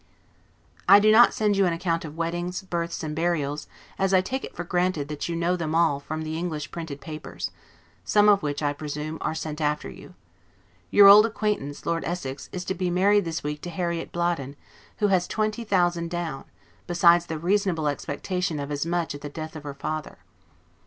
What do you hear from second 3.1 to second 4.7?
burials, as I take it for